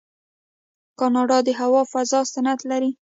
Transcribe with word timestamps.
کاناډا 0.99 1.37
د 1.47 1.49
هوا 1.61 1.81
فضا 1.91 2.19
صنعت 2.33 2.59
لري. 2.71 2.91